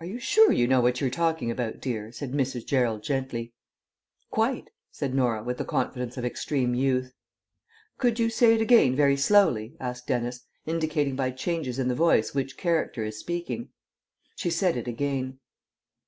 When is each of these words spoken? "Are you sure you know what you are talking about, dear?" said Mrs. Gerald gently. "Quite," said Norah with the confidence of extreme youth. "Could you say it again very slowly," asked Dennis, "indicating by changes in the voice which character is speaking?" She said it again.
"Are 0.00 0.06
you 0.06 0.18
sure 0.18 0.50
you 0.50 0.66
know 0.66 0.80
what 0.80 1.00
you 1.00 1.06
are 1.06 1.10
talking 1.10 1.48
about, 1.48 1.80
dear?" 1.80 2.10
said 2.10 2.32
Mrs. 2.32 2.66
Gerald 2.66 3.04
gently. 3.04 3.54
"Quite," 4.28 4.70
said 4.90 5.14
Norah 5.14 5.44
with 5.44 5.58
the 5.58 5.64
confidence 5.64 6.16
of 6.16 6.24
extreme 6.24 6.74
youth. 6.74 7.12
"Could 7.96 8.18
you 8.18 8.30
say 8.30 8.56
it 8.56 8.60
again 8.60 8.96
very 8.96 9.16
slowly," 9.16 9.76
asked 9.78 10.08
Dennis, 10.08 10.40
"indicating 10.66 11.14
by 11.14 11.30
changes 11.30 11.78
in 11.78 11.86
the 11.86 11.94
voice 11.94 12.34
which 12.34 12.56
character 12.56 13.04
is 13.04 13.20
speaking?" 13.20 13.68
She 14.34 14.50
said 14.50 14.76
it 14.76 14.88
again. 14.88 15.38